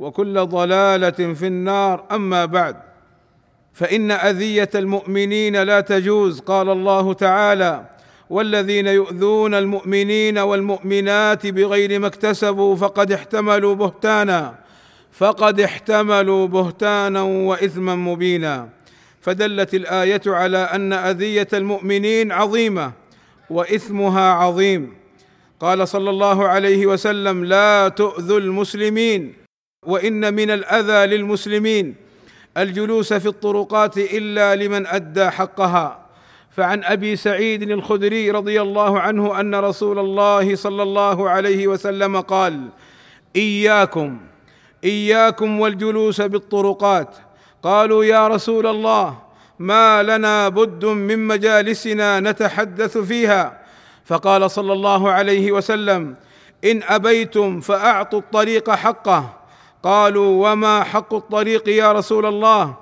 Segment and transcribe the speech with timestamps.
[0.00, 2.04] وكل ضلالة في النار.
[2.12, 2.76] أما بعد
[3.72, 6.40] فإن أذية المؤمنين لا تجوز.
[6.40, 7.84] قال الله تعالى
[8.30, 14.54] والذين يؤذون المؤمنين والمؤمنات بغير ما اكتسبوا فقد احتملوا بهتانا
[15.12, 18.68] فقد احتملوا بهتانا وإثما مبينا.
[19.20, 22.92] فدلت الآية على أن أذية المؤمنين عظيمة
[23.50, 24.94] وإثمها عظيم.
[25.60, 29.39] قال صلى الله عليه وسلم لا تؤذوا المسلمين.
[29.86, 31.94] وإن من الأذى للمسلمين
[32.56, 36.06] الجلوس في الطرقات إلا لمن أدى حقها.
[36.50, 42.68] فعن أبي سعيد الخدري رضي الله عنه أن رسول الله صلى الله عليه وسلم قال
[43.36, 44.20] إياكم
[44.84, 47.16] إياكم والجلوس بالطرقات.
[47.62, 49.18] قالوا يا رسول الله
[49.58, 53.60] ما لنا بد من مجالسنا نتحدث فيها.
[54.04, 56.16] فقال صلى الله عليه وسلم
[56.64, 59.39] إن أبيتم فأعطوا الطريق حقه.
[59.82, 62.74] قالوا وما حق الطريق يا رسول الله؟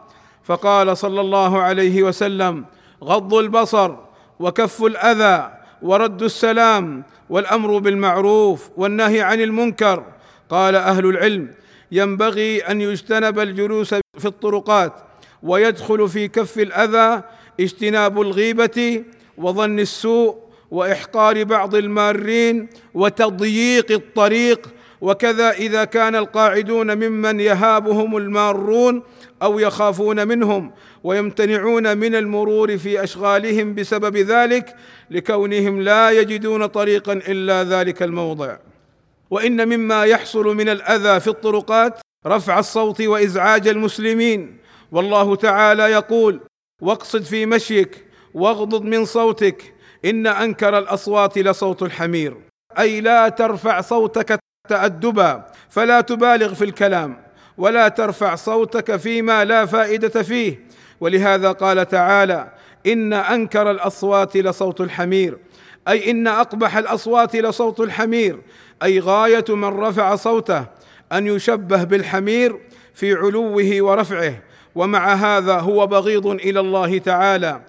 [0.45, 2.65] فقال صلى الله عليه وسلم
[3.05, 3.95] غض البصر
[4.41, 10.05] وكف الأذى ورد السلام والأمر بالمعروف والنهي عن المنكر.
[10.51, 11.55] قال أهل العلم
[11.93, 14.93] ينبغي أن يجتنب الجلوس في الطرقات
[15.43, 17.23] ويدخل في كف الأذى
[17.61, 19.05] اجتناب الغيبة
[19.39, 20.37] وظن السوء
[20.71, 24.69] وإحقار بعض المارين وتضييق الطريق
[25.01, 29.03] وكذا إذا كان القاعدون ممن يهابهم المارون
[29.43, 30.73] أو يخافون منهم
[31.05, 34.77] ويمتنعون من المرور في أشغالهم بسبب ذلك
[35.11, 38.57] لكونهم لا يجدون طريقا إلا ذلك الموضع.
[39.31, 44.59] وإن مما يحصل من الأذى في الطرقات رفع الصوت وإزعاج المسلمين.
[44.93, 46.41] والله تعالى يقول
[46.83, 48.05] واقصد في مشيك
[48.35, 52.37] واغضض من صوتك إن أنكر الأصوات لصوت الحمير.
[52.79, 54.39] أي لا ترفع صوتك
[54.69, 57.17] تأدبا فلا تبالغ في الكلام
[57.59, 60.69] ولا ترفع صوتك فيما لا فائدة فيه.
[61.01, 62.53] ولهذا قال تعالى
[62.87, 65.39] إن أنكر الأصوات لصوت الحمير
[65.89, 68.41] أي إن أقبح الأصوات لصوت الحمير
[68.83, 70.65] أي غاية من رفع صوته
[71.13, 72.61] أن يشبه بالحمير
[72.95, 74.35] في علوه ورفعه.
[74.75, 77.61] ومع هذا هو بغيض إلى الله تعالى.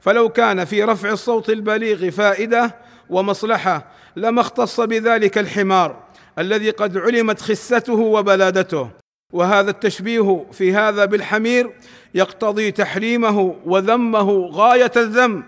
[0.00, 2.76] فلو كان في رفع الصوت البليغ فائدة
[3.10, 3.86] ومصلحة
[4.16, 6.07] لما اختص بذلك الحمار.
[6.38, 8.90] الذي قد علمت خسته وبلادته.
[9.32, 11.70] وهذا التشبيه في هذا بالحمير
[12.14, 15.42] يقتضي تحريمه وذمه غاية الذم.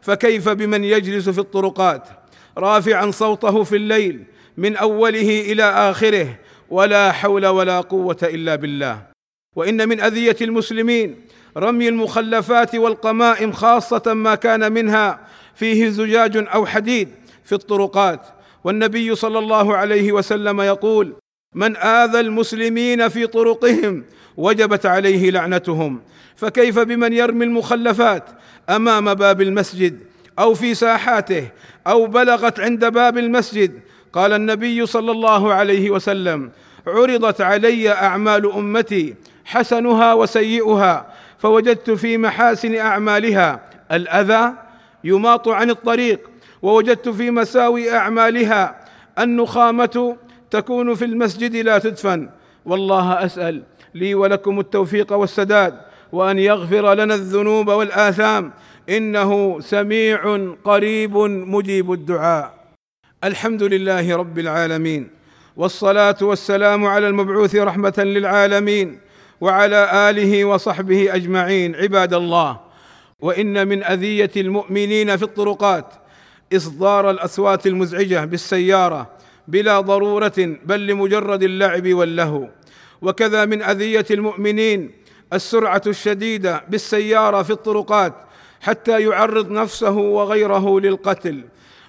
[0.00, 2.08] فكيف بمن يجلس في الطرقات؟
[2.58, 4.24] رافعا صوته في الليل
[4.56, 6.38] من أوله إلى آخره.
[6.70, 9.02] ولا حول ولا قوة إلا بالله.
[9.56, 11.20] وإن من أذية المسلمين
[11.56, 15.20] رمي المخلفات والقمائم خاصة ما كان منها.
[15.54, 17.08] فيه زجاج أو حديد
[17.44, 18.41] في الطرقات.
[18.64, 21.14] والنبي صلى الله عليه وسلم يقول
[21.54, 24.04] من آذى المسلمين في طرقهم
[24.36, 26.00] وجبت عليه لعنتهم.
[26.36, 28.24] فكيف بمن يرمي المخلفات
[28.70, 29.98] أمام باب المسجد
[30.38, 31.48] أو في ساحاته
[31.86, 33.80] أو بلغت عند باب المسجد؟
[34.12, 36.50] قال النبي صلى الله عليه وسلم
[36.86, 43.60] عرضت علي أعمال أمتي حسنها وسيئها فوجدت في محاسن أعمالها
[43.92, 44.52] الأذى
[45.04, 46.30] يماط عن الطريق
[46.62, 48.84] ووجدت في مساوي أعمالها
[49.18, 50.16] النخامة
[50.50, 52.28] تكون في المسجد لا تدفن.
[52.64, 53.62] والله أسأل
[53.94, 55.80] لي ولكم التوفيق والسداد
[56.12, 58.52] وأن يغفر لنا الذنوب والآثام.
[58.88, 62.54] إنه سميع قريب مجيب الدعاء.
[63.24, 65.10] الحمد لله رب العالمين.
[65.56, 68.98] والصلاة والسلام على المبعوث رحمة للعالمين
[69.40, 71.74] وعلى آله وصحبه أجمعين.
[71.74, 72.60] عباد الله
[73.20, 75.86] وإن من أذية المؤمنين في الطرقات
[76.56, 79.10] إصدار الأصوات المزعجة بالسيارة
[79.48, 82.48] بلا ضرورة بل لمجرد اللعب واللهو.
[83.02, 84.90] وكذا من أذية المؤمنين
[85.32, 88.14] السرعة الشديدة بالسيارة في الطرقات
[88.60, 91.44] حتى يعرض نفسه وغيره للقتل.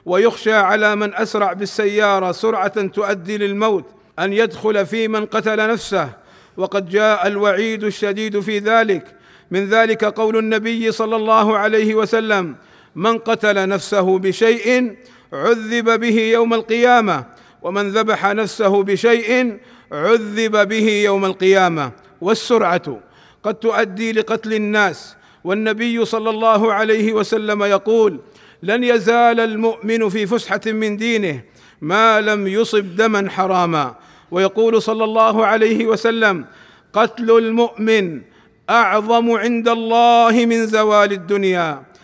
[0.05, 3.85] ويخشى على من أسرع بالسيارة سرعة تؤدي للموت
[4.19, 6.09] أن يدخل في من قتل نفسه.
[6.57, 9.15] وقد جاء الوعيد الشديد في ذلك.
[9.51, 12.55] من ذلك قول النبي صلى الله عليه وسلم
[12.95, 14.95] من قتل نفسه بشيء
[15.33, 17.25] عذب به يوم القيامة
[17.61, 19.57] ومن ذبح نفسه بشيء
[19.91, 21.91] عذب به يوم القيامة.
[22.21, 22.99] والسرعة
[23.43, 25.15] قد تؤدي لقتل الناس.
[25.43, 28.19] والنبي صلى الله عليه وسلم يقول
[28.63, 31.41] لن يزال المؤمن في فسحة من دينه
[31.81, 33.95] ما لم يصب دما حراما
[34.31, 36.45] ويقول صلى الله عليه وسلم
[36.93, 38.21] قتل المؤمن
[38.69, 41.83] أعظم عند الله من زوال الدنيا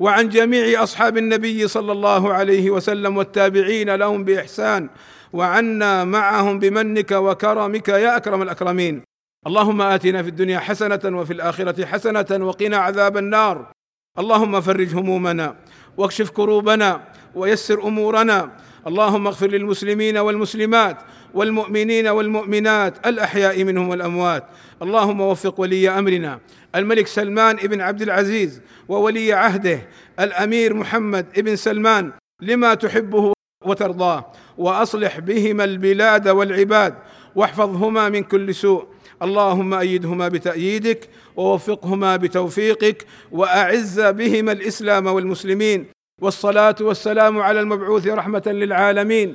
[0.00, 4.88] وعن جميع أصحاب النبي صلى الله عليه وسلم والتابعين لهم بإحسان
[5.32, 9.02] وعنا معهم بمنك وكرمك يا أكرم الأكرمين.
[9.46, 13.72] اللهم آتنا في الدنيا حسنة وفي الآخرة حسنة وقنا عذاب النار.
[14.18, 15.56] اللهم فرج همومنا
[15.96, 17.00] واكشف كروبنا
[17.34, 18.50] ويسر أمورنا.
[18.86, 20.96] اللهم اغفر للمسلمين والمسلمات
[21.34, 24.44] والمؤمنين والمؤمنات الأحياء منهم والأموات.
[24.82, 26.40] اللهم وفق ولي أمرنا.
[26.74, 29.78] الملك سلمان بن عبد العزيز وولي عهده.
[30.20, 33.32] الأمير محمد بن سلمان لما تحبه
[33.64, 34.32] وترضاه.
[34.58, 36.94] وأصلح بهما البلاد والعباد.
[37.34, 38.84] واحفظهما من كل سوء.
[39.22, 43.06] اللهم أيدهما بتأييدك ووفقهما بتوفيقك.
[43.32, 45.86] وأعز بهما الإسلام والمسلمين.
[46.22, 49.34] والصلاة والسلام على المبعوث رحمة للعالمين.